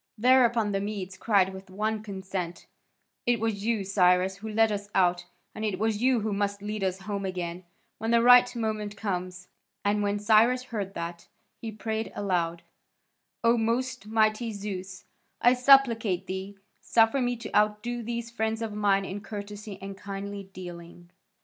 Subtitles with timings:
[0.17, 2.65] Thereupon the Medes cried with one consent:
[3.27, 6.83] "It was you, Cyrus, who led us out, and it is you who must lead
[6.83, 7.65] us home again,
[7.99, 9.47] when the right moment comes."
[9.85, 11.27] And when Cyrus heard that,
[11.61, 12.63] he prayed aloud:
[13.43, 15.05] "O most mighty Zeus,
[15.39, 20.49] I supplicate thee, suffer me to outdo these friends of mine in courtesy and kindly
[20.51, 21.11] dealing."